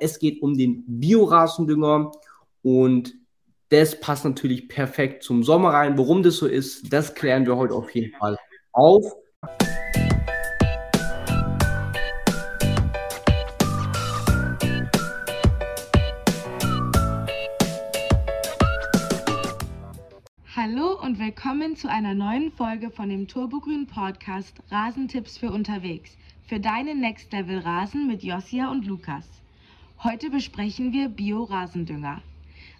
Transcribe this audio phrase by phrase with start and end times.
[0.00, 2.12] Es geht um den Biorasendünger
[2.62, 3.14] und
[3.70, 5.98] das passt natürlich perfekt zum Sommer rein.
[5.98, 8.36] Warum das so ist, das klären wir heute auf jeden Fall
[8.72, 9.12] auf.
[20.54, 26.16] Hallo und willkommen zu einer neuen Folge von dem Turbogrün Podcast Rasentipps für unterwegs.
[26.46, 29.37] Für deinen Next Level Rasen mit Josia und Lukas.
[30.04, 32.22] Heute besprechen wir Bio-Rasendünger.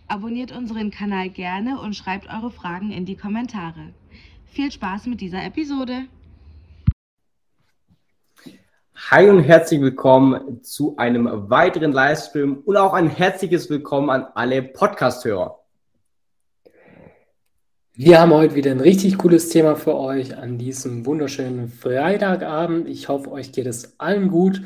[0.07, 3.93] Abonniert unseren Kanal gerne und schreibt eure Fragen in die Kommentare.
[4.47, 6.03] Viel Spaß mit dieser Episode.
[9.11, 14.63] Hi und herzlich willkommen zu einem weiteren Livestream und auch ein herzliches Willkommen an alle
[14.63, 15.59] Podcast-Hörer.
[17.95, 22.89] Wir haben heute wieder ein richtig cooles Thema für euch an diesem wunderschönen Freitagabend.
[22.89, 24.63] Ich hoffe, euch geht es allen gut.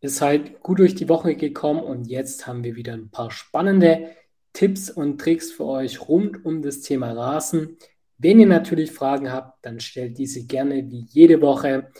[0.00, 4.10] Ihr seid gut durch die Woche gekommen und jetzt haben wir wieder ein paar spannende
[4.52, 7.76] Tipps und Tricks für euch rund um das Thema Rasen.
[8.16, 11.90] Wenn ihr natürlich Fragen habt, dann stellt diese gerne wie jede Woche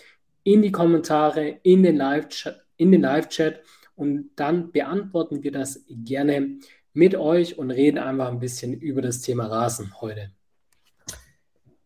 [0.45, 3.61] in die Kommentare, in den Live-Chat Live
[3.97, 6.59] und dann beantworten wir das gerne
[6.93, 10.31] mit euch und reden einfach ein bisschen über das Thema Rasen heute.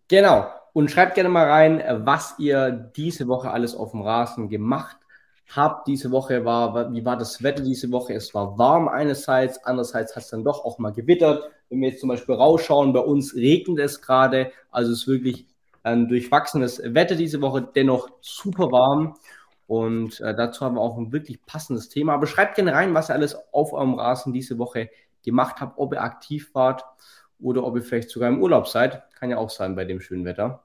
[0.09, 0.51] Genau.
[0.75, 4.99] Und schreibt gerne mal rein, was ihr diese Woche alles auf dem Rasen gemacht
[5.57, 5.87] habt.
[5.89, 8.15] Diese Woche war, wie war das Wetter diese Woche?
[8.15, 11.45] Es war warm einerseits, andererseits hat es dann doch auch mal gewittert.
[11.69, 15.47] Wenn wir jetzt zum Beispiel rausschauen, bei uns regnet es gerade, also es ist wirklich
[15.83, 19.17] ein durchwachsenes Wetter diese Woche, dennoch super warm.
[19.67, 22.15] Und äh, dazu haben wir auch ein wirklich passendes Thema.
[22.15, 24.91] Aber schreibt gerne rein, was ihr alles auf eurem Rasen diese Woche
[25.25, 26.85] gemacht habt, ob ihr aktiv wart
[27.41, 29.03] oder ob ihr vielleicht sogar im Urlaub seid.
[29.15, 30.63] Kann ja auch sein bei dem schönen Wetter.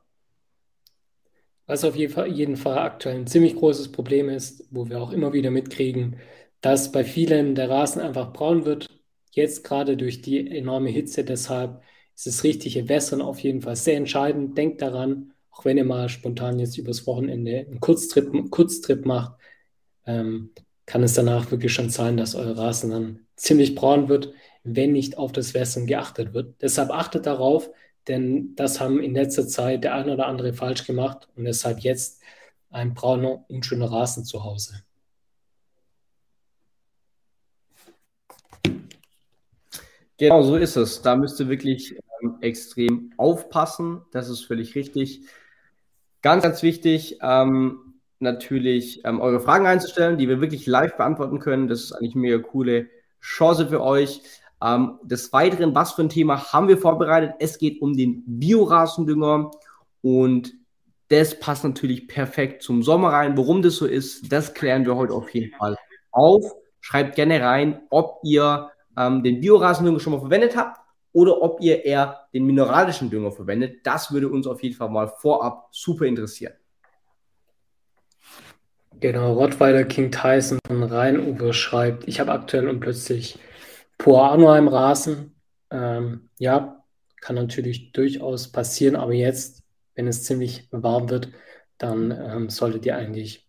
[1.67, 5.51] Was auf jeden Fall, aktuell ein ziemlich großes Problem ist, wo wir auch immer wieder
[5.51, 6.17] mitkriegen,
[6.61, 8.87] dass bei vielen der Rasen einfach braun wird.
[9.31, 11.23] Jetzt gerade durch die enorme Hitze.
[11.25, 11.81] Deshalb
[12.15, 14.57] ist das richtige Wässern auf jeden Fall sehr entscheidend.
[14.57, 19.33] Denkt daran, auch wenn ihr mal spontan jetzt übers Wochenende einen Kurztrip, Kurztrip macht,
[20.05, 20.51] ähm,
[20.85, 25.17] kann es danach wirklich schon sein, dass euer Rasen dann ziemlich braun wird, wenn nicht
[25.17, 26.61] auf das Wässern geachtet wird.
[26.61, 27.69] Deshalb achtet darauf,
[28.07, 32.21] denn das haben in letzter Zeit der eine oder andere falsch gemacht und deshalb jetzt
[32.69, 34.83] ein brauner, unschöner Rasen zu Hause.
[40.17, 41.01] Genau so ist es.
[41.01, 44.01] Da müsst ihr wirklich ähm, extrem aufpassen.
[44.11, 45.21] Das ist völlig richtig.
[46.23, 51.67] Ganz, ganz wichtig, ähm, natürlich ähm, eure Fragen einzustellen, die wir wirklich live beantworten können.
[51.67, 52.89] Das ist eigentlich eine mega coole
[53.21, 54.21] Chance für euch.
[54.63, 57.35] Ähm, des Weiteren, was für ein Thema haben wir vorbereitet?
[57.39, 59.51] Es geht um den Biorasendünger
[60.01, 60.53] und
[61.09, 63.37] das passt natürlich perfekt zum Sommer rein.
[63.37, 65.77] Warum das so ist, das klären wir heute auf jeden Fall
[66.11, 66.53] auf.
[66.81, 70.79] Schreibt gerne rein, ob ihr ähm, den Biorasendünger schon mal verwendet habt
[71.13, 73.85] oder ob ihr eher den mineralischen Dünger verwendet.
[73.85, 76.53] Das würde uns auf jeden Fall mal vorab super interessieren.
[78.99, 83.37] Genau, Rottweiler King Tyson von Rheinufer schreibt, ich habe aktuell und plötzlich
[83.97, 85.35] Poano im Rasen,
[85.71, 86.83] ähm, ja,
[87.21, 89.63] kann natürlich durchaus passieren, aber jetzt,
[89.95, 91.29] wenn es ziemlich warm wird,
[91.77, 93.47] dann ähm, solltet ihr eigentlich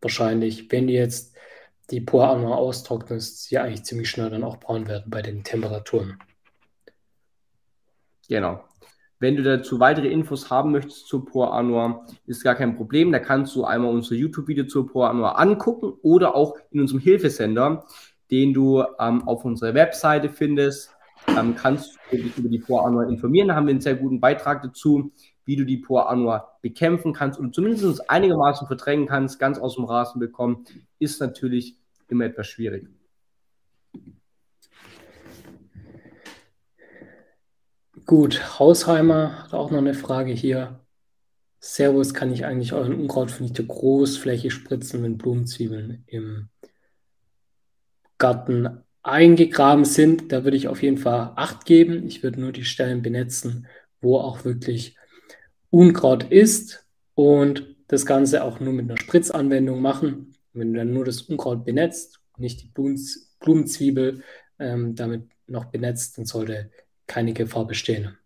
[0.00, 1.36] wahrscheinlich, wenn du jetzt
[1.90, 6.18] die Poano austrocknest, sie eigentlich ziemlich schnell dann auch braun werden bei den Temperaturen.
[8.28, 8.64] Genau.
[9.18, 13.12] Wenn du dazu weitere Infos haben möchtest zu Pro Anua, ist gar kein Problem.
[13.12, 17.84] Da kannst du einmal unser YouTube-Video zu Pro Anua angucken oder auch in unserem Hilfesender
[18.30, 20.90] den du ähm, auf unserer Webseite findest.
[21.28, 23.48] Ähm, kannst du dich über die Poor Anua informieren.
[23.48, 25.12] Da haben wir einen sehr guten Beitrag dazu,
[25.44, 29.84] wie du die Poor Anua bekämpfen kannst und zumindest einigermaßen verdrängen kannst, ganz aus dem
[29.84, 30.64] Rasen bekommen,
[30.98, 31.76] ist natürlich
[32.08, 32.88] immer etwas schwierig.
[38.06, 40.80] Gut, Hausheimer hat auch noch eine Frage hier.
[41.60, 46.48] Servus, kann ich eigentlich euren Unkrautvernichter großflächig spritzen, wenn Blumenzwiebeln im
[48.20, 52.06] Garten eingegraben sind, da würde ich auf jeden Fall Acht geben.
[52.06, 53.66] Ich würde nur die Stellen benetzen,
[54.00, 54.96] wo auch wirklich
[55.70, 60.36] Unkraut ist und das Ganze auch nur mit einer Spritzanwendung machen.
[60.52, 62.72] Wenn du dann nur das Unkraut benetzt, nicht die
[63.40, 64.22] Blumenzwiebel
[64.58, 66.70] ähm, damit noch benetzt, dann sollte
[67.06, 68.16] keine Gefahr bestehen.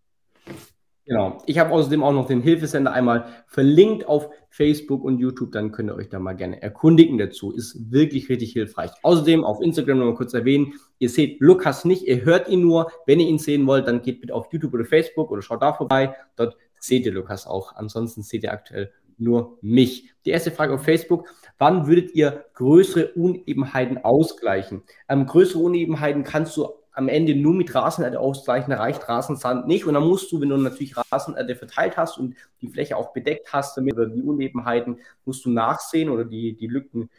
[1.07, 1.39] Genau.
[1.45, 5.53] Ich habe außerdem auch noch den Hilfesender einmal verlinkt auf Facebook und YouTube.
[5.53, 7.53] Dann könnt ihr euch da mal gerne erkundigen dazu.
[7.53, 8.91] Ist wirklich richtig hilfreich.
[9.03, 10.75] Außerdem auf Instagram noch mal kurz erwähnen.
[10.99, 12.91] Ihr seht Lukas nicht, ihr hört ihn nur.
[13.07, 15.75] Wenn ihr ihn sehen wollt, dann geht bitte auf YouTube oder Facebook oder schaut da
[15.75, 16.15] vorbei.
[16.37, 17.75] Dort seht ihr Lukas auch.
[17.77, 20.11] Ansonsten seht ihr aktuell nur mich.
[20.25, 21.29] Die erste Frage auf Facebook.
[21.59, 24.83] Wann würdet ihr größere Unebenheiten ausgleichen?
[25.09, 29.85] Ähm, größere Unebenheiten kannst du am Ende nur mit Rasenerde ausgleichen, reicht Rasensand nicht.
[29.85, 33.53] Und dann musst du, wenn du natürlich Rasenerde verteilt hast und die Fläche auch bedeckt
[33.53, 37.11] hast, damit die Unebenheiten, musst du nachsehen oder die, die Lücken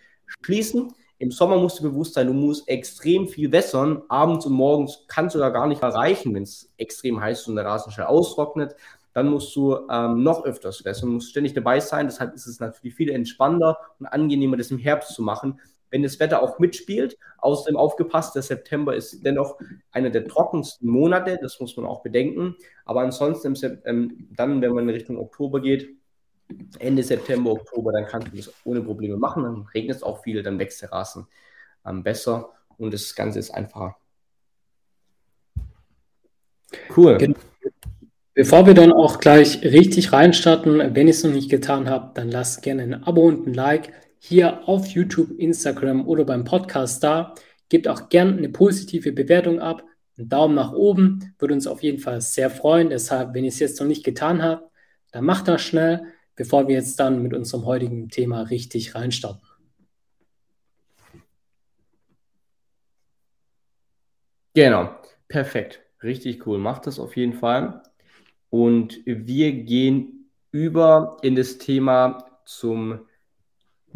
[0.44, 0.94] schließen.
[1.18, 4.02] Im Sommer musst du bewusst sein, du musst extrem viel wässern.
[4.08, 7.56] Abends und morgens kannst du da gar nicht erreichen, wenn es extrem heiß ist und
[7.56, 8.76] der Rasen schnell austrocknet.
[9.14, 12.08] Dann musst du ähm, noch öfters wässern, musst ständig dabei sein.
[12.08, 15.60] Deshalb ist es natürlich viel entspannter und angenehmer, das im Herbst zu machen,
[15.96, 17.18] wenn das Wetter auch mitspielt.
[17.38, 19.58] Außerdem aufgepasst, der September ist dennoch
[19.92, 22.58] einer der trockensten Monate, das muss man auch bedenken.
[22.84, 23.56] Aber ansonsten,
[23.86, 25.88] ähm, dann, wenn man in Richtung Oktober geht,
[26.80, 29.44] Ende September, Oktober, dann kannst du das ohne Probleme machen.
[29.44, 31.28] Dann regnet es auch viel, dann wächst der Rasen
[31.86, 33.96] ähm, besser und das Ganze ist einfacher.
[36.96, 37.18] Cool.
[37.18, 37.40] Genau.
[38.34, 42.30] Bevor wir dann auch gleich richtig reinstarten, wenn ihr es noch nicht getan habt, dann
[42.30, 43.94] lasst gerne ein Abo und ein Like
[44.28, 47.36] hier auf YouTube, Instagram oder beim Podcast da.
[47.70, 49.84] Gebt auch gerne eine positive Bewertung ab.
[50.18, 52.90] Einen Daumen nach oben würde uns auf jeden Fall sehr freuen.
[52.90, 54.72] Deshalb, wenn ihr es jetzt noch nicht getan habt,
[55.12, 59.42] dann macht das schnell bevor wir jetzt dann mit unserem heutigen Thema richtig reinstarten.
[64.54, 64.96] Genau,
[65.28, 65.82] perfekt.
[66.02, 66.60] Richtig cool.
[66.60, 67.82] Macht das auf jeden Fall.
[68.50, 73.08] Und wir gehen über in das Thema zum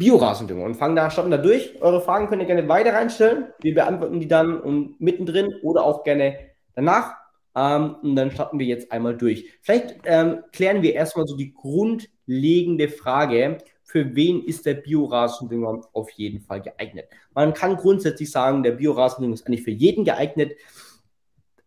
[0.00, 1.74] Biorasendünger und fangen da, starten da durch.
[1.82, 3.48] Eure Fragen könnt ihr gerne weiter reinstellen.
[3.60, 6.38] Wir beantworten die dann und mittendrin oder auch gerne
[6.74, 7.16] danach.
[7.54, 9.50] Ähm, und dann starten wir jetzt einmal durch.
[9.60, 16.10] Vielleicht ähm, klären wir erstmal so die grundlegende Frage, für wen ist der Biorasendünger auf
[16.12, 17.04] jeden Fall geeignet?
[17.34, 20.52] Man kann grundsätzlich sagen, der Biorasendünger ist eigentlich für jeden geeignet,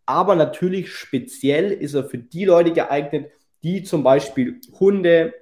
[0.08, 3.30] aber natürlich speziell ist er für die Leute geeignet,
[3.62, 5.36] die zum Beispiel Hunde,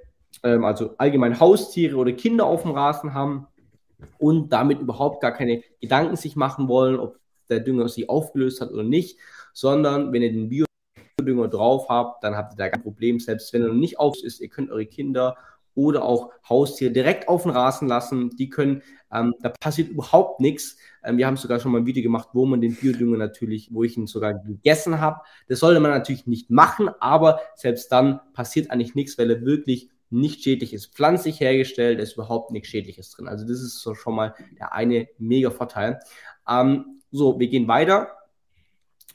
[0.43, 3.47] ähm, also allgemein Haustiere oder Kinder auf dem Rasen haben
[4.17, 7.19] und damit überhaupt gar keine Gedanken sich machen wollen, ob
[7.49, 9.17] der Dünger sich aufgelöst hat oder nicht
[9.53, 13.19] sondern wenn ihr den Biodünger drauf habt, dann habt ihr da kein Problem.
[13.19, 15.37] Selbst wenn er noch nicht auf ist, ihr könnt eure Kinder
[15.73, 18.29] oder auch Haustiere direkt auf den Rasen lassen.
[18.31, 18.81] Die können,
[19.11, 20.77] ähm, da passiert überhaupt nichts.
[21.03, 23.83] Ähm, wir haben sogar schon mal ein Video gemacht, wo man den Biodünger natürlich, wo
[23.83, 25.21] ich ihn sogar gegessen habe.
[25.47, 29.89] Das sollte man natürlich nicht machen, aber selbst dann passiert eigentlich nichts, weil er wirklich
[30.11, 30.93] nicht schädlich ist.
[30.93, 33.27] Pflanzlich hergestellt, ist überhaupt nichts Schädliches drin.
[33.27, 35.99] Also das ist so schon mal der eine mega Vorteil.
[36.47, 38.09] Ähm, so, wir gehen weiter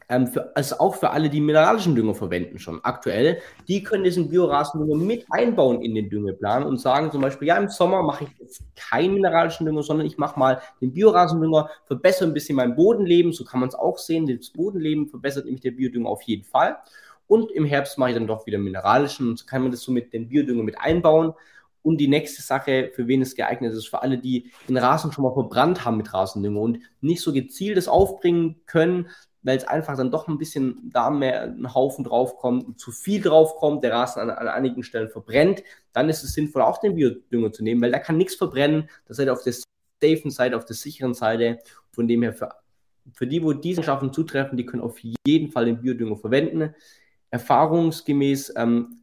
[0.09, 4.29] ähm, für, also auch für alle, die mineralischen Dünger verwenden schon aktuell, die können diesen
[4.29, 8.31] Biorasendünger mit einbauen in den Düngeplan und sagen zum Beispiel, ja, im Sommer mache ich
[8.39, 13.33] jetzt keinen mineralischen Dünger, sondern ich mache mal den Biorasendünger, verbessere ein bisschen mein Bodenleben,
[13.33, 16.77] so kann man es auch sehen, das Bodenleben verbessert nämlich der Biodünger auf jeden Fall.
[17.27, 19.93] Und im Herbst mache ich dann doch wieder mineralischen und so kann man das so
[19.93, 21.35] mit den Biodünger mit einbauen.
[21.83, 25.23] Und die nächste Sache, für wen es geeignet ist, für alle, die den Rasen schon
[25.23, 29.09] mal verbrannt haben mit Rasendünger und nicht so gezieltes aufbringen können,
[29.47, 33.85] weil es einfach dann doch ein bisschen da mehr ein Haufen draufkommt, zu viel draufkommt,
[33.85, 35.63] der Rasen an, an, einigen Stellen verbrennt,
[35.93, 38.91] dann ist es sinnvoll, auch den Biodünger zu nehmen, weil da kann nichts verbrennen.
[39.07, 39.55] Das seid ihr auf der
[40.03, 41.61] safen Seite, auf der sicheren Seite.
[41.93, 42.51] Von dem her, für,
[43.13, 46.75] für die, wo diese Schaffen zutreffen, die können auf jeden Fall den Biodünger verwenden.
[47.31, 49.03] Erfahrungsgemäß ähm,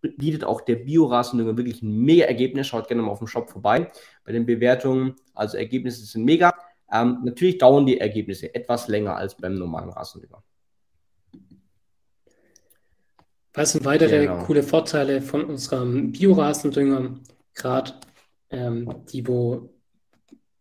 [0.00, 2.66] bietet auch der Biorasendünger wirklich ein mega Ergebnis.
[2.66, 3.90] Schaut gerne mal auf dem Shop vorbei
[4.24, 5.14] bei den Bewertungen.
[5.34, 6.54] Also Ergebnisse sind mega.
[6.92, 10.42] Ähm, natürlich dauern die Ergebnisse etwas länger als beim normalen Rasendünger.
[13.52, 14.44] Was sind weitere genau.
[14.44, 17.14] coole Vorteile von unserem Biorasendünger?
[17.54, 17.94] Gerade
[18.50, 19.70] ähm, die, wo,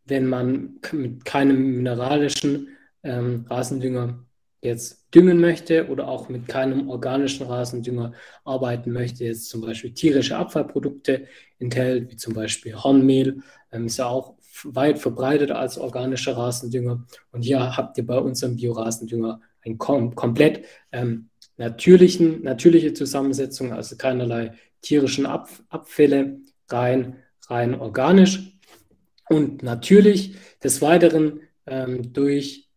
[0.05, 2.69] wenn man mit keinem mineralischen
[3.03, 4.25] ähm, Rasendünger
[4.61, 8.13] jetzt düngen möchte oder auch mit keinem organischen Rasendünger
[8.43, 11.27] arbeiten möchte, jetzt zum Beispiel tierische Abfallprodukte
[11.59, 17.05] enthält, wie zum Beispiel Hornmehl, ähm, ist ja auch weit verbreitet als organischer Rasendünger.
[17.31, 23.95] Und hier habt ihr bei unserem Biorasendünger einen kom komplett ähm, natürlichen, natürliche Zusammensetzung, also
[23.97, 26.39] keinerlei tierischen Ab Abfälle,
[26.69, 28.57] rein, rein organisch
[29.29, 32.68] und natürlich des Weiteren ähm, durch,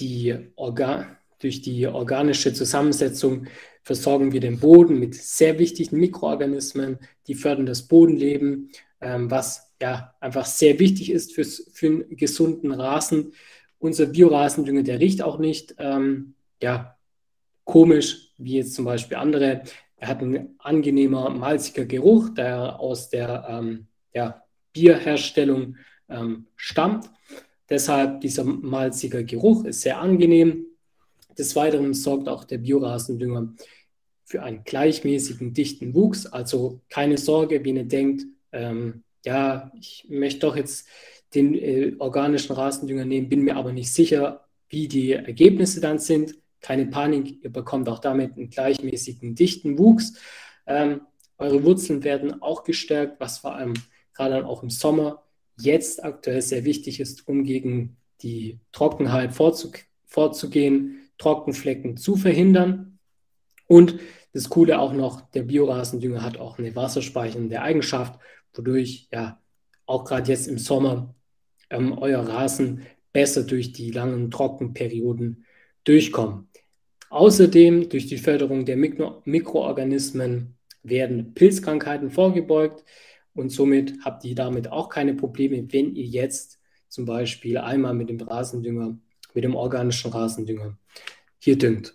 [0.00, 3.46] die Organ durch die organische Zusammensetzung
[3.82, 10.14] versorgen wir den Boden mit sehr wichtigen Mikroorganismen, die fördern das Bodenleben, ähm, was ja
[10.20, 13.32] einfach sehr wichtig ist fürs, für einen gesunden Rasen.
[13.78, 16.96] Unser Biorasendünger, der riecht auch nicht ähm, ja,
[17.64, 19.62] komisch, wie jetzt zum Beispiel andere.
[19.96, 24.42] Er hat einen angenehmer, malziger Geruch, der aus der ähm, ja,
[24.72, 25.76] Bierherstellung
[26.08, 27.08] ähm, stammt.
[27.70, 30.66] Deshalb dieser malzige Geruch ist sehr angenehm.
[31.38, 33.54] Des Weiteren sorgt auch der Biorasendünger
[34.24, 36.26] für einen gleichmäßigen, dichten Wuchs.
[36.26, 40.88] Also keine Sorge, wenn ihr denkt, ähm, ja, ich möchte doch jetzt
[41.34, 46.36] den äh, organischen Rasendünger nehmen, bin mir aber nicht sicher, wie die Ergebnisse dann sind.
[46.60, 50.14] Keine Panik, ihr bekommt auch damit einen gleichmäßigen, dichten Wuchs.
[50.66, 51.02] Ähm,
[51.38, 53.74] eure Wurzeln werden auch gestärkt, was vor allem
[54.12, 55.22] gerade dann auch im Sommer
[55.62, 59.70] jetzt aktuell sehr wichtig ist, um gegen die Trockenheit vorzu
[60.06, 62.98] vorzugehen, Trockenflecken zu verhindern.
[63.66, 64.00] Und
[64.32, 68.18] das Coole auch noch, der Biorasendünger hat auch eine wasserspeichernde Eigenschaft,
[68.54, 69.40] wodurch ja
[69.86, 71.14] auch gerade jetzt im Sommer
[71.68, 75.44] ähm, euer Rasen besser durch die langen Trockenperioden
[75.84, 76.48] durchkommen.
[77.10, 82.84] Außerdem durch die Förderung der Mikro Mikroorganismen werden Pilzkrankheiten vorgebeugt
[83.34, 88.10] und somit habt ihr damit auch keine Probleme, wenn ihr jetzt zum Beispiel einmal mit
[88.10, 88.98] dem Rasendünger,
[89.34, 90.76] mit dem organischen Rasendünger
[91.38, 91.94] hier düngt.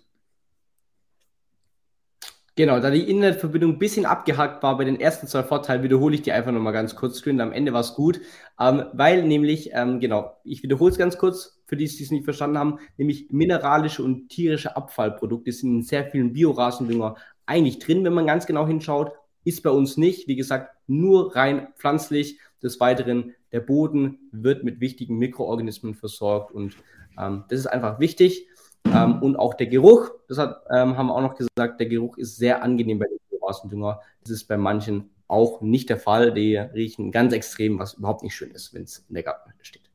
[2.58, 6.22] Genau, da die Internetverbindung ein bisschen abgehackt war bei den ersten zwei Vorteilen, wiederhole ich
[6.22, 7.38] die einfach nochmal ganz kurz drin.
[7.42, 8.22] Am Ende war es gut,
[8.58, 12.24] ähm, weil nämlich, ähm, genau, ich wiederhole es ganz kurz, für die, die es nicht
[12.24, 18.14] verstanden haben, nämlich mineralische und tierische Abfallprodukte sind in sehr vielen Biorasendünger eigentlich drin, wenn
[18.14, 19.12] man ganz genau hinschaut.
[19.46, 22.38] Ist bei uns nicht, wie gesagt, nur rein pflanzlich.
[22.62, 26.74] Des Weiteren, der Boden wird mit wichtigen Mikroorganismen versorgt und
[27.18, 28.48] ähm, das ist einfach wichtig.
[28.86, 32.16] Ähm, und auch der Geruch, das hat, ähm, haben wir auch noch gesagt, der Geruch
[32.18, 34.00] ist sehr angenehm bei den Rasendünger.
[34.22, 36.32] Das ist bei manchen auch nicht der Fall.
[36.32, 39.90] Die riechen ganz extrem, was überhaupt nicht schön ist, wenn es in der Gartenhütte steht.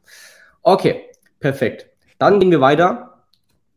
[0.62, 1.88] Okay, perfekt.
[2.20, 3.11] Dann gehen wir weiter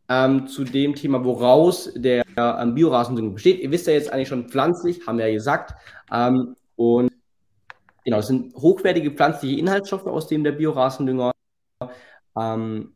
[0.09, 3.59] ähm, zu dem Thema, woraus der ähm, Biorasendünger besteht.
[3.59, 5.73] Ihr wisst ja jetzt eigentlich schon pflanzlich, haben wir ja gesagt.
[6.11, 7.11] Ähm, und
[8.03, 11.31] genau, es sind hochwertige pflanzliche Inhaltsstoffe, aus denen der Biorasendünger
[12.37, 12.95] ähm,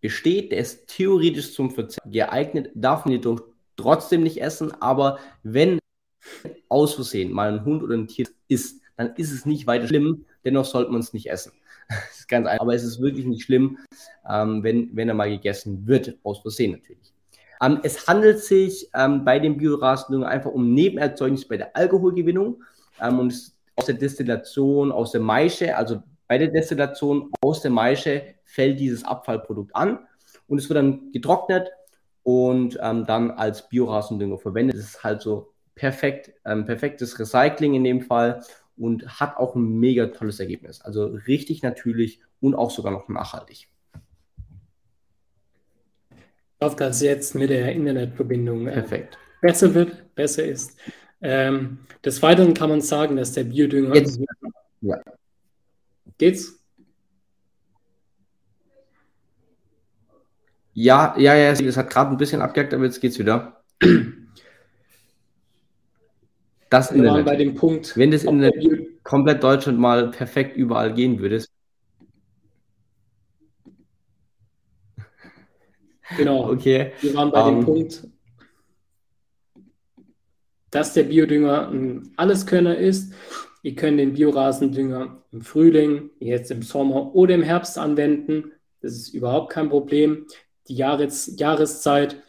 [0.00, 3.40] besteht, der ist theoretisch zum Verzehr geeignet, darf man jedoch
[3.76, 5.78] trotzdem nicht essen, aber wenn
[6.68, 10.24] aus Versehen mal ein Hund oder ein Tier isst, dann ist es nicht weiter schlimm,
[10.44, 11.52] dennoch sollte man es nicht essen.
[12.10, 13.78] Ist ganz einfach, aber es ist wirklich nicht schlimm,
[14.28, 17.12] ähm, wenn, wenn er mal gegessen wird, aus Versehen natürlich.
[17.62, 22.62] Ähm, es handelt sich ähm, bei den Biorasendünger einfach um Nebenerzeugnisse bei der Alkoholgewinnung
[23.00, 23.32] ähm, und
[23.76, 29.04] aus der Destillation, aus der Maische, also bei der Destillation aus der Maische fällt dieses
[29.04, 30.00] Abfallprodukt an
[30.48, 31.70] und es wird dann getrocknet
[32.22, 34.76] und ähm, dann als Biorasendünger verwendet.
[34.76, 38.42] Das ist halt so perfekt, ähm, perfektes Recycling in dem Fall
[38.76, 40.80] und hat auch ein mega tolles Ergebnis.
[40.80, 43.68] Also richtig natürlich und auch sogar noch nachhaltig.
[46.58, 49.18] Auf das jetzt mit der Internetverbindung äh, Perfekt.
[49.40, 50.78] besser wird, besser ist.
[51.20, 53.94] Ähm, des Weiteren kann man sagen, dass der Biodünger.
[53.94, 54.20] Jetzt,
[54.80, 55.00] ja.
[56.18, 56.58] Geht's?
[60.72, 63.62] Ja, ja, ja, es hat gerade ein bisschen abgehackt, aber jetzt geht's wieder.
[66.70, 67.26] Das Wir Internet.
[67.26, 67.96] bei dem Punkt.
[67.96, 68.54] Wenn das Internet
[69.02, 71.44] komplett Deutschland mal perfekt überall gehen würde.
[76.16, 76.50] Genau.
[76.52, 76.92] Okay.
[77.00, 77.64] Wir waren bei um, dem ähm.
[77.64, 78.08] Punkt,
[80.70, 83.12] dass der Biodünger ein Alleskönner ist
[83.66, 88.52] Ihr könnt den Biorasendünger im Frühling, jetzt im Sommer oder im Herbst anwenden.
[88.80, 90.28] Das ist überhaupt kein Problem.
[90.68, 92.22] Die Jahres Jahreszeit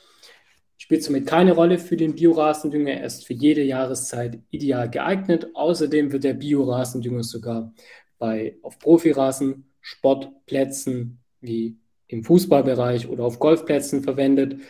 [0.88, 2.92] spielt somit keine Rolle für den Biorasendünger.
[2.92, 5.50] Er ist für jede Jahreszeit ideal geeignet.
[5.54, 7.74] Außerdem wird der Biorasendünger sogar
[8.18, 11.76] bei, auf Profirasen, Sportplätzen wie
[12.08, 14.62] im Fußballbereich oder auf Golfplätzen verwendet,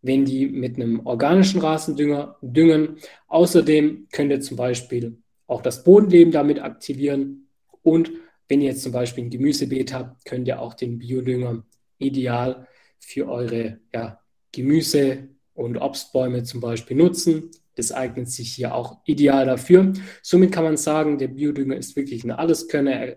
[0.00, 2.98] wenn die mit einem organischen Rasendünger düngen.
[3.26, 7.48] Außerdem könnt ihr zum Beispiel auch das Bodenleben damit aktivieren.
[7.82, 8.12] Und
[8.46, 11.64] wenn ihr jetzt zum Beispiel ein Gemüsebeet habt, könnt ihr auch den Biodünger
[11.98, 12.68] ideal
[13.00, 14.20] für eure ja,
[14.52, 17.50] Gemüse- und Obstbäume zum Beispiel nutzen.
[17.74, 19.92] Das eignet sich hier auch ideal dafür.
[20.22, 22.92] Somit kann man sagen, der Biodünger ist wirklich ein Alleskönner.
[22.92, 23.16] Er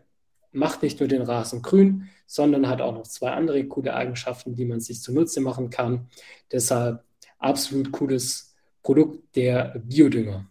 [0.51, 4.65] macht nicht nur den Rasen grün, sondern hat auch noch zwei andere coole Eigenschaften, die
[4.65, 6.07] man sich zunutze machen kann.
[6.51, 7.03] Deshalb
[7.37, 10.47] absolut cooles Produkt, der Biodünger.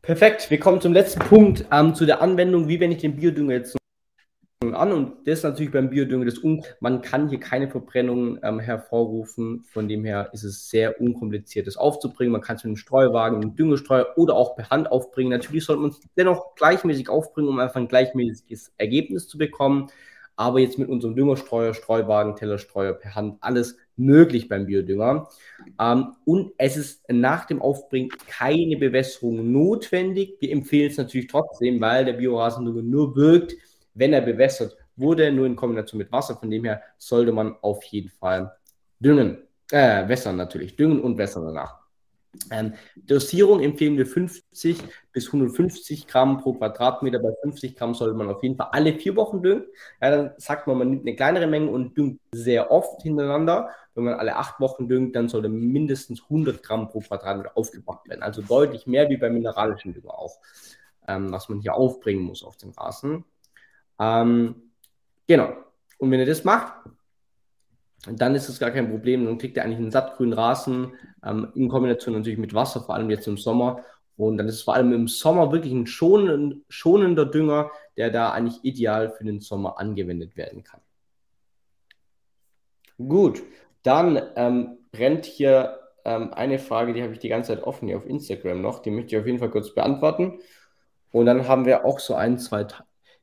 [0.00, 0.50] Perfekt.
[0.50, 2.66] Wir kommen zum letzten Punkt, ähm, zu der Anwendung.
[2.66, 3.76] Wie wende ich den Biodünger jetzt
[4.74, 4.92] an?
[4.92, 9.64] Und das ist natürlich beim Biodünger das Un Man kann hier keine Verbrennung ähm, hervorrufen.
[9.70, 12.32] Von dem her ist es sehr unkompliziert, das aufzubringen.
[12.32, 15.30] Man kann es mit einem Streuwagen, mit einem Düngestreuer oder auch per Hand aufbringen.
[15.30, 19.88] Natürlich sollte man es dennoch gleichmäßig aufbringen, um einfach ein gleichmäßiges Ergebnis zu bekommen.
[20.36, 25.28] Aber jetzt mit unserem Düngerstreuer, Streuwagen, Tellerstreuer per Hand alles möglich beim Biodünger.
[25.78, 30.36] Ähm, und es ist nach dem Aufbringen keine Bewässerung notwendig.
[30.40, 33.56] Wir empfehlen es natürlich trotzdem, weil der Biorasendünger nur wirkt,
[33.94, 36.36] wenn er bewässert wurde, nur in Kombination mit Wasser.
[36.36, 38.56] Von dem her sollte man auf jeden Fall
[39.00, 39.38] düngen,
[39.70, 41.82] äh, wässern natürlich, düngen und wässern danach.
[42.50, 44.78] Ähm, Dosierung empfehlen wir 50
[45.12, 47.18] bis 150 Gramm pro Quadratmeter.
[47.18, 49.66] Bei 50 Gramm sollte man auf jeden Fall alle vier Wochen düngen.
[50.00, 53.68] Ja, dann sagt man, man nimmt eine kleinere Menge und düngt sehr oft hintereinander.
[53.94, 58.22] Wenn man alle acht Wochen düngt, dann sollte mindestens 100 Gramm pro Quadratmeter aufgebracht werden.
[58.22, 60.38] Also deutlich mehr wie beim mineralischen Dünger auch,
[61.06, 63.26] ähm, was man hier aufbringen muss auf den Rasen.
[63.98, 64.72] Ähm,
[65.26, 65.52] genau.
[65.98, 66.74] Und wenn ihr das macht,
[68.10, 69.24] dann ist es gar kein Problem.
[69.24, 70.92] Dann kriegt ihr eigentlich einen sattgrünen Rasen
[71.24, 73.84] ähm, in Kombination natürlich mit Wasser, vor allem jetzt im Sommer.
[74.16, 78.32] Und dann ist es vor allem im Sommer wirklich ein schonend, schonender Dünger, der da
[78.32, 80.80] eigentlich ideal für den Sommer angewendet werden kann.
[82.98, 83.42] Gut,
[83.82, 87.96] dann ähm, brennt hier ähm, eine Frage, die habe ich die ganze Zeit offen hier
[87.96, 88.80] auf Instagram noch.
[88.80, 90.40] Die möchte ich auf jeden Fall kurz beantworten.
[91.10, 92.66] Und dann haben wir auch so ein, zwei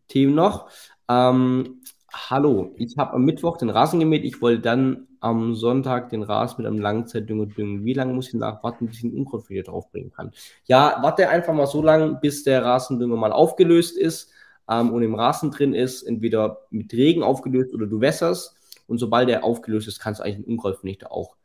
[0.09, 0.69] Themen noch.
[1.07, 1.79] Ähm,
[2.11, 4.23] Hallo, ich habe am Mittwoch den Rasen gemäht.
[4.23, 7.85] Ich wollte dann am Sonntag den Rasen mit einem Langzeitdünger düngen.
[7.85, 10.31] Wie lange muss ich nachwarten, bis ich ein Unkrautfilter draufbringen kann?
[10.65, 14.31] Ja, warte einfach mal so lange, bis der Rasendünger mal aufgelöst ist
[14.67, 18.55] ähm, und im Rasen drin ist, entweder mit Regen aufgelöst oder du wässerst.
[18.87, 21.35] Und sobald der aufgelöst ist, kannst du eigentlich einen Unkrautvernichter auch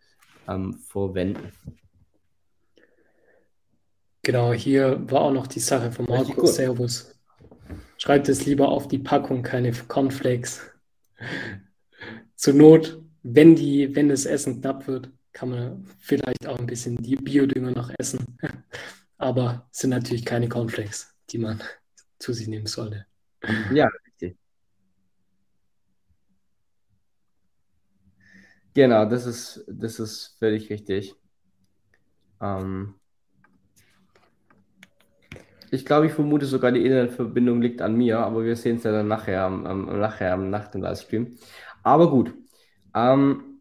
[0.49, 1.52] ähm, verwenden.
[4.23, 7.13] Genau, hier war auch noch die Sache von Markus Servus.
[8.04, 10.61] Schreibt es lieber auf die Packung, keine Cornflakes.
[12.37, 16.99] Zur Not, wenn, die, wenn das Essen knapp wird, kann man vielleicht auch ein bisschen
[16.99, 18.38] die Biodünger noch essen.
[19.16, 21.62] Aber es sind natürlich keine Cornflakes, die man
[22.18, 23.06] zu sich nehmen sollte.
[23.73, 24.37] Ja, richtig.
[28.75, 31.14] Genau, das ist, das ist völlig richtig.
[32.42, 32.96] Ähm,
[35.71, 38.92] ich glaube, ich vermute sogar, die Internetverbindung liegt an mir, aber wir sehen es ja
[38.92, 41.37] dann nachher, am, am, nachher am nach dem Livestream.
[41.83, 42.35] Aber gut.
[42.94, 43.61] Ähm,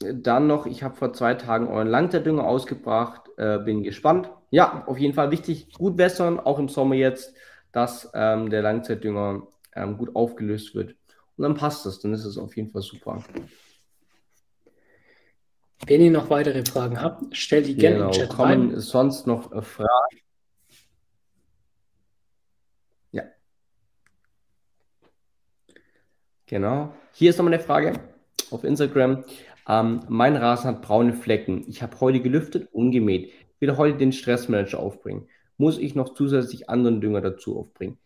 [0.00, 4.30] dann noch, ich habe vor zwei Tagen euren Langzeitdünger ausgebracht, äh, bin gespannt.
[4.50, 7.34] Ja, auf jeden Fall wichtig, gut wässern, auch im Sommer jetzt,
[7.72, 10.96] dass ähm, der Langzeitdünger ähm, gut aufgelöst wird.
[11.36, 13.22] Und dann passt es, dann ist es auf jeden Fall super.
[15.84, 18.06] Wenn ihr noch weitere Fragen habt, stellt die gerne genau.
[18.08, 18.80] im Chat Kommen rein.
[18.80, 20.18] sonst noch äh, Fragen?
[23.12, 23.24] Ja.
[26.46, 26.94] Genau.
[27.12, 28.00] Hier ist nochmal eine Frage
[28.50, 29.24] auf Instagram.
[29.68, 31.64] Ähm, mein Rasen hat braune Flecken.
[31.68, 33.26] Ich habe heute gelüftet und gemäht.
[33.26, 35.28] Ich will heute den Stressmanager aufbringen.
[35.58, 37.98] Muss ich noch zusätzlich anderen Dünger dazu aufbringen?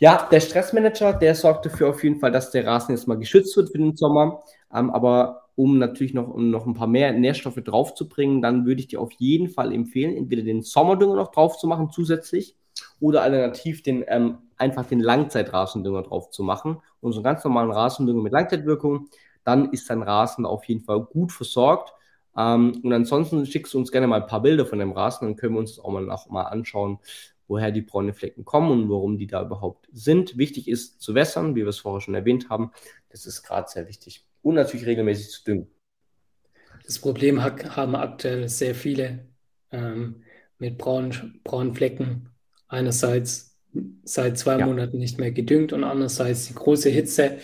[0.00, 3.56] Ja, der Stressmanager, der sorgt dafür auf jeden Fall, dass der Rasen jetzt mal geschützt
[3.56, 4.42] wird für den Sommer.
[4.74, 8.88] Ähm, aber um natürlich noch, um noch ein paar mehr Nährstoffe draufzubringen, dann würde ich
[8.88, 12.56] dir auf jeden Fall empfehlen, entweder den Sommerdünger noch drauf zu machen zusätzlich
[12.98, 16.78] oder alternativ den, ähm, einfach den Langzeitrasendünger drauf zu machen.
[17.02, 19.08] Einen ganz normalen Rasendünger mit Langzeitwirkung,
[19.44, 21.92] dann ist dein Rasen auf jeden Fall gut versorgt.
[22.34, 25.36] Ähm, und ansonsten schickst du uns gerne mal ein paar Bilder von dem Rasen, dann
[25.36, 27.00] können wir uns das auch mal, noch mal anschauen,
[27.48, 30.38] woher die braunen Flecken kommen und warum die da überhaupt sind.
[30.38, 32.70] Wichtig ist zu wässern, wie wir es vorher schon erwähnt haben.
[33.10, 35.66] Das ist gerade sehr wichtig und natürlich regelmäßig zu düngen.
[36.84, 39.28] Das Problem haben aktuell sehr viele
[39.70, 40.22] ähm,
[40.58, 42.30] mit braunen, braunen Flecken.
[42.68, 43.56] Einerseits
[44.02, 44.66] seit zwei ja.
[44.66, 47.38] Monaten nicht mehr gedüngt und andererseits die große Hitze.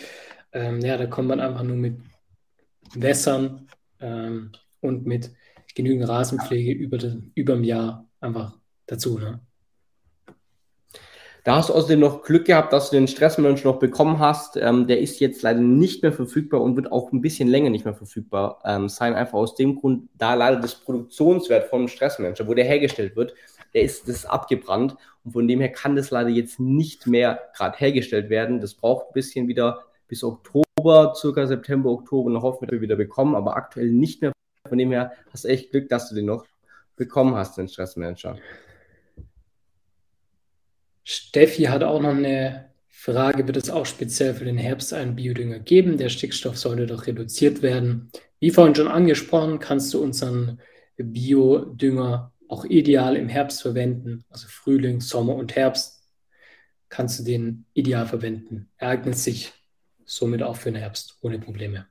[0.51, 1.99] Ähm, ja, da kommt man einfach nur mit
[2.93, 3.67] Wässern
[3.99, 5.31] ähm, und mit
[5.75, 9.19] genügend Rasenpflege über, den, über dem Jahr einfach dazu.
[9.19, 9.39] Ne?
[11.47, 14.57] Da hast du außerdem noch Glück gehabt, dass du den Stressmanager noch bekommen hast.
[14.57, 17.85] Ähm, der ist jetzt leider nicht mehr verfügbar und wird auch ein bisschen länger nicht
[17.85, 19.15] mehr verfügbar ähm, sein.
[19.15, 23.33] Einfach aus dem Grund, da leider das Produktionswert vom Stressmanager, wo der hergestellt wird,
[23.73, 24.97] der ist, das ist abgebrannt.
[25.23, 28.59] Und von dem her kann das leider jetzt nicht mehr gerade hergestellt werden.
[28.59, 33.35] Das braucht ein bisschen wieder bis Oktober, circa September, Oktober, noch hoffen wir wieder bekommen,
[33.35, 34.33] aber aktuell nicht mehr.
[34.67, 36.45] Von dem her hast du echt Glück, dass du den noch
[36.97, 38.37] bekommen hast, den Stressmanager.
[41.09, 45.59] Steffi hat auch noch eine Frage, wird es auch speziell für den Herbst einen Biodünger
[45.59, 45.97] geben?
[45.97, 48.11] Der Stickstoff sollte doch reduziert werden.
[48.41, 50.59] Wie vorhin schon angesprochen, kannst du unseren
[50.97, 56.03] Biodünger auch ideal im Herbst verwenden, also Frühling, Sommer und Herbst
[56.89, 58.69] kannst du den ideal verwenden.
[58.75, 59.53] Er eignet sich
[60.03, 61.87] somit auch für den Herbst ohne Probleme.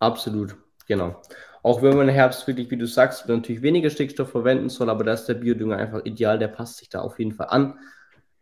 [0.00, 0.56] Absolut,
[0.90, 1.22] genau.
[1.62, 5.04] Auch wenn man im Herbst wirklich, wie du sagst, natürlich weniger Stickstoff verwenden soll, aber
[5.04, 7.78] da ist der Biodünger einfach ideal, der passt sich da auf jeden Fall an.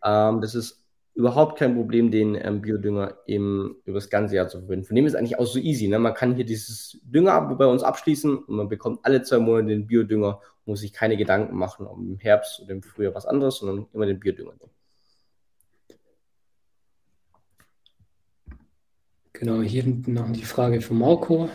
[0.03, 0.83] Ähm, das ist
[1.15, 4.87] überhaupt kein Problem, den ähm, Biodünger im, über das ganze Jahr zu verwenden.
[4.87, 5.89] Von dem ist eigentlich auch so easy.
[5.89, 5.99] Ne?
[5.99, 9.87] Man kann hier dieses Dünger bei uns abschließen und man bekommt alle zwei Monate den
[9.87, 13.87] Biodünger, muss sich keine Gedanken machen, ob im Herbst oder im Frühjahr was anderes, sondern
[13.93, 14.55] immer den Biodünger.
[19.35, 21.49] Genau, hier noch die Frage von Marco.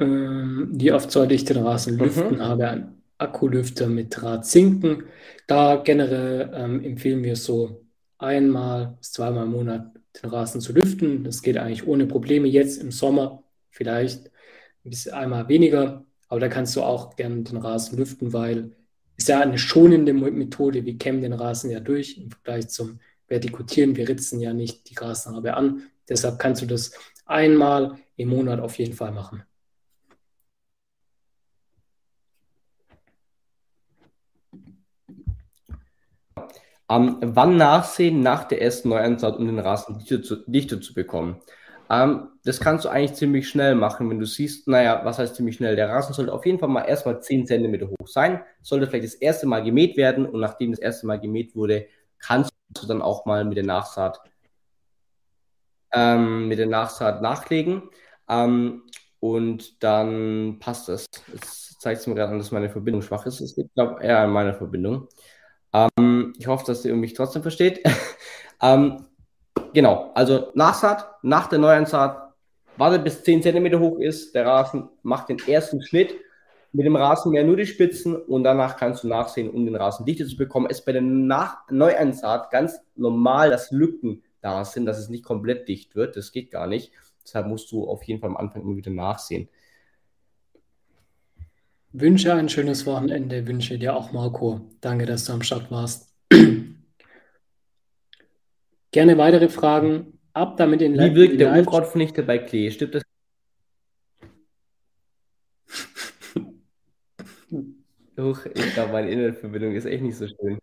[0.00, 2.00] Ähm, wie oft sollte ich den Rasen mhm.
[2.00, 2.36] lüften?
[2.36, 2.42] Mhm.
[2.42, 5.04] Habe einen Akkulüfter mit Drahtzinken.
[5.46, 7.84] Da generell ähm, empfehlen wir so
[8.18, 11.24] einmal bis zweimal im Monat den Rasen zu lüften.
[11.24, 12.48] Das geht eigentlich ohne Probleme.
[12.48, 14.26] Jetzt im Sommer vielleicht
[14.84, 18.72] ein bisschen einmal weniger, aber da kannst du auch gerne den Rasen lüften, weil
[19.16, 20.84] es ja eine schonende Methode.
[20.84, 23.96] Wir kämmen den Rasen ja durch im Vergleich zum Vertikutieren.
[23.96, 25.82] Wir ritzen ja nicht die Grasnarbe an.
[26.08, 26.92] Deshalb kannst du das
[27.26, 29.42] einmal im Monat auf jeden Fall machen.
[36.90, 41.40] Ähm, wann nachsehen nach der ersten Neuansaat, um den Rasen dichter zu, dichter zu bekommen?
[41.88, 45.56] Ähm, das kannst du eigentlich ziemlich schnell machen, wenn du siehst, naja, was heißt ziemlich
[45.56, 45.76] schnell?
[45.76, 49.14] Der Rasen sollte auf jeden Fall mal erstmal 10 cm hoch sein, sollte vielleicht das
[49.14, 51.86] erste Mal gemäht werden und nachdem das erste Mal gemäht wurde,
[52.18, 54.20] kannst du dann auch mal mit der Nachsaat,
[55.92, 57.82] ähm, mit der Nachsaat nachlegen.
[58.28, 58.82] Ähm,
[59.20, 61.06] und dann passt das.
[61.32, 63.40] Jetzt zeigt es mir gerade an, dass meine Verbindung schwach ist.
[63.40, 65.08] Es liegt, glaube ich, eher an meiner Verbindung.
[65.72, 67.80] Ähm, ich hoffe, dass ihr mich trotzdem versteht.
[68.62, 69.06] ähm,
[69.72, 72.34] genau, also Nachsaat, nach der Neuansaat,
[72.76, 76.14] wartet bis 10 cm hoch ist, der Rasen macht den ersten Schnitt
[76.72, 80.26] mit dem Rasenmäher nur die Spitzen und danach kannst du nachsehen, um den Rasen dichter
[80.26, 80.66] zu bekommen.
[80.70, 85.24] Es ist bei der nach Neuansaat ganz normal, dass Lücken da sind, dass es nicht
[85.24, 86.16] komplett dicht wird.
[86.16, 86.92] Das geht gar nicht.
[87.24, 89.48] Deshalb musst du auf jeden Fall am Anfang immer wieder nachsehen.
[91.92, 94.60] Wünsche ein schönes Wochenende, wünsche dir auch Marco.
[94.80, 96.09] Danke, dass du am Start warst.
[98.92, 100.18] Gerne weitere Fragen.
[100.32, 102.70] Ab damit in Wie wirkt der Unkrautvernichter bei Klee?
[102.70, 103.02] Stimmt das?
[108.16, 110.58] Doch, ich glaube, meine Internetverbindung ist echt nicht so schön.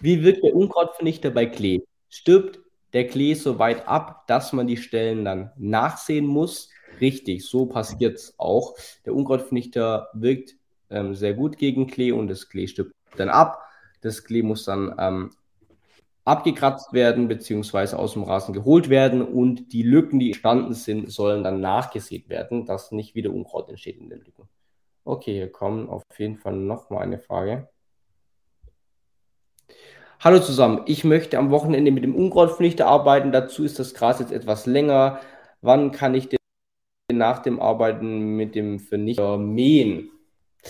[0.00, 1.82] Wie wirkt der Unkrautvernichter bei Klee?
[2.08, 2.60] Stirbt
[2.92, 6.70] der Klee so weit ab, dass man die Stellen dann nachsehen muss?
[7.00, 8.76] Richtig, so passiert es auch.
[9.06, 10.56] Der Unkrautvernichter wirkt
[10.90, 13.62] ähm, sehr gut gegen Klee und das Klee stirbt dann ab.
[14.02, 15.30] Das Klee muss dann ähm,
[16.24, 21.42] abgekratzt werden beziehungsweise aus dem Rasen geholt werden und die Lücken, die entstanden sind, sollen
[21.42, 24.48] dann nachgesät werden, dass nicht wieder Unkraut entsteht in den Lücken.
[25.04, 27.68] Okay, hier kommen auf jeden Fall nochmal eine Frage.
[30.20, 33.32] Hallo zusammen, ich möchte am Wochenende mit dem Unkrautvernichter arbeiten.
[33.32, 35.18] Dazu ist das Gras jetzt etwas länger.
[35.60, 36.38] Wann kann ich denn
[37.12, 40.10] nach dem Arbeiten mit dem Vernichter mähen?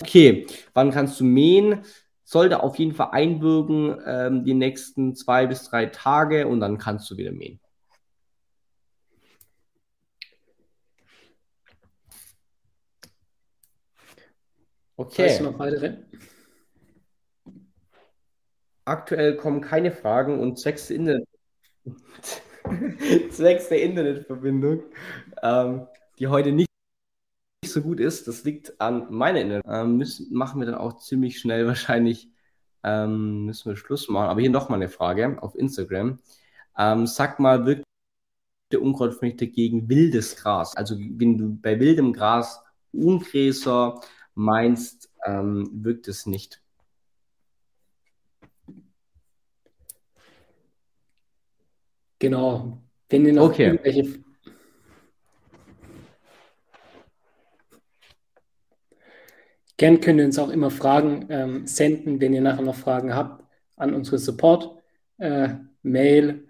[0.00, 1.82] Okay, wann kannst du mähen?
[2.32, 7.10] Sollte auf jeden Fall einwirken ähm, die nächsten zwei bis drei Tage und dann kannst
[7.10, 7.60] du wieder mähen.
[14.96, 15.26] Okay.
[15.26, 15.98] Weißt du noch weitere?
[18.86, 21.28] Aktuell kommen keine Fragen und zwecks der, Internet
[23.30, 24.84] zwecks der Internetverbindung,
[25.42, 25.86] ähm,
[26.18, 26.71] die heute nicht
[27.72, 29.64] so gut ist, das liegt an meiner Internet.
[29.68, 32.30] Ähm, müssen, machen wir dann auch ziemlich schnell wahrscheinlich,
[32.82, 34.28] ähm, müssen wir Schluss machen.
[34.28, 36.18] Aber hier nochmal eine Frage auf Instagram.
[36.78, 37.84] Ähm, sag mal, wirkt
[38.72, 40.76] der Unkrautvernichter gegen wildes Gras?
[40.76, 44.00] Also wenn du bei wildem Gras Ungräser
[44.34, 46.62] meinst, ähm, wirkt es nicht.
[52.18, 52.78] Genau.
[53.08, 53.66] Wenn ihr noch okay.
[53.66, 54.22] irgendwelche
[59.82, 63.44] Gern könnt ihr uns auch immer Fragen ähm, senden, wenn ihr nachher noch Fragen habt,
[63.74, 66.48] an unsere Support-Mail.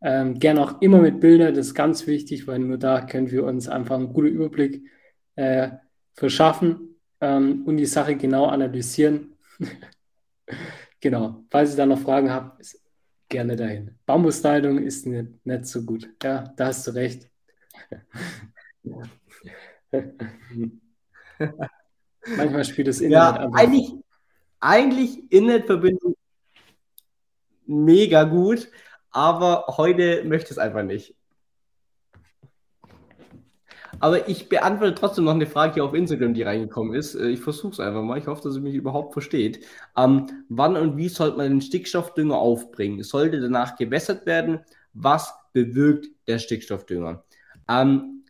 [0.00, 3.30] Äh, ähm, gern auch immer mit Bildern, das ist ganz wichtig, weil nur da können
[3.30, 4.82] wir uns einfach einen guten Überblick
[5.36, 5.72] äh,
[6.14, 9.36] verschaffen ähm, und die Sache genau analysieren.
[11.02, 12.64] genau, falls ihr da noch Fragen habt,
[13.28, 13.98] gerne dahin.
[14.06, 16.08] Bambusleitung ist nicht, nicht so gut.
[16.22, 17.28] Ja, da hast du recht.
[22.36, 23.50] Manchmal spielt das Internet ja.
[23.52, 23.94] Eigentlich,
[24.60, 26.16] eigentlich Internetverbindung
[27.66, 28.68] mega gut,
[29.10, 31.14] aber heute möchte es einfach nicht.
[34.00, 37.14] Aber ich beantworte trotzdem noch eine Frage hier auf Instagram, die reingekommen ist.
[37.14, 38.18] Äh, ich versuche es einfach mal.
[38.18, 39.64] Ich hoffe, dass ihr mich überhaupt versteht.
[39.96, 43.02] Ähm, wann und wie sollte man den Stickstoffdünger aufbringen?
[43.02, 44.60] Sollte danach gewässert werden?
[44.92, 47.24] Was bewirkt der Stickstoffdünger?
[47.68, 48.23] Ähm,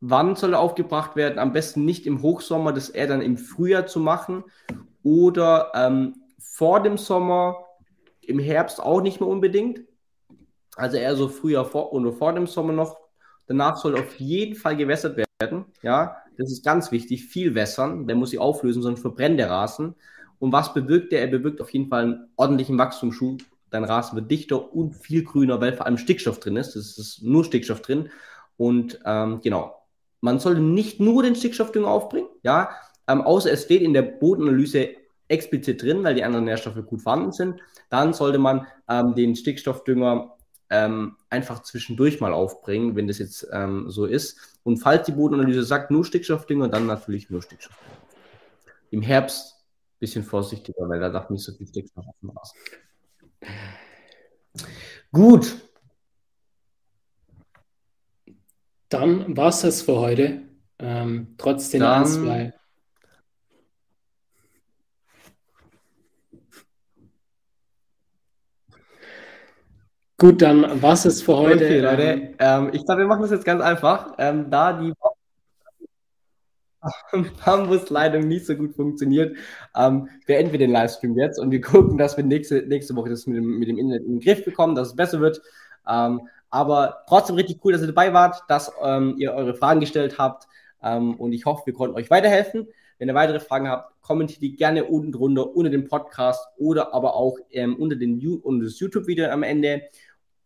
[0.00, 1.38] Wann soll er aufgebracht werden?
[1.38, 4.44] Am besten nicht im Hochsommer, das eher dann im Frühjahr zu machen
[5.02, 7.64] oder ähm, vor dem Sommer
[8.20, 9.80] im Herbst auch nicht mehr unbedingt.
[10.76, 12.96] Also eher so früher vor und vor dem Sommer noch.
[13.46, 15.66] Danach soll auf jeden Fall gewässert werden.
[15.82, 17.26] Ja, das ist ganz wichtig.
[17.26, 18.06] Viel wässern.
[18.06, 19.94] Der muss sie auflösen, sonst verbrennt der Rasen.
[20.38, 21.20] Und was bewirkt der?
[21.20, 23.42] Er bewirkt auf jeden Fall einen ordentlichen Wachstumsschub.
[23.70, 26.76] Dein Rasen wird dichter und viel grüner, weil vor allem Stickstoff drin ist.
[26.76, 28.10] Es ist nur Stickstoff drin.
[28.56, 29.75] Und ähm, genau,
[30.26, 32.70] man sollte nicht nur den Stickstoffdünger aufbringen, ja,
[33.08, 34.88] ähm, außer es steht in der Bodenanalyse
[35.28, 37.60] explizit drin, weil die anderen Nährstoffe gut vorhanden sind.
[37.90, 40.36] Dann sollte man ähm, den Stickstoffdünger
[40.68, 44.58] ähm, einfach zwischendurch mal aufbringen, wenn das jetzt ähm, so ist.
[44.64, 47.96] Und falls die Bodenanalyse sagt, nur Stickstoffdünger, dann natürlich nur Stickstoffdünger.
[48.90, 52.58] Im Herbst ein bisschen vorsichtiger, weil da darf nicht so viel Stickstoff auf dem Rasen.
[55.12, 55.56] Gut.
[58.88, 60.42] Dann war es das für heute.
[60.78, 62.52] Ähm, trotz den Dann- zwei.
[70.18, 71.56] Gut, dann war es für heute.
[71.64, 74.14] Okay, Ähm, Leute, ähm, ich glaube, wir machen das jetzt ganz einfach.
[74.18, 74.94] Ähm, da die
[77.44, 79.36] Bambusleitung nicht so gut funktioniert,
[79.76, 83.26] ähm, beenden wir den Livestream jetzt und wir gucken, dass wir nächste, nächste Woche das
[83.26, 85.42] mit dem, mit dem Internet in den Griff bekommen, dass es besser wird.
[85.86, 90.18] Ähm, aber trotzdem richtig cool, dass ihr dabei wart, dass ähm, ihr eure Fragen gestellt
[90.18, 90.46] habt
[90.82, 92.68] ähm, und ich hoffe, wir konnten euch weiterhelfen.
[92.98, 97.14] Wenn ihr weitere Fragen habt, kommentiert die gerne unten drunter unter dem Podcast oder aber
[97.14, 99.82] auch ähm, unter, den, unter das YouTube-Video am Ende.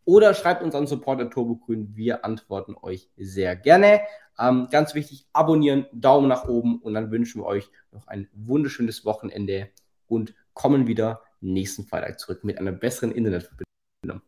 [0.04, 1.94] Oder schreibt uns an Support Turbogrün.
[1.94, 4.00] Wir antworten euch sehr gerne.
[4.38, 9.04] Ähm, ganz wichtig, abonnieren, Daumen nach oben und dann wünschen wir euch noch ein wunderschönes
[9.04, 9.68] Wochenende
[10.08, 14.22] und kommen wieder nächsten Freitag zurück mit einer besseren Internetverbindung.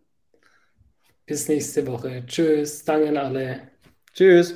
[1.26, 2.24] Bis nächste Woche.
[2.26, 2.84] Tschüss.
[2.84, 3.70] Danke an alle.
[4.14, 4.54] Tschüss.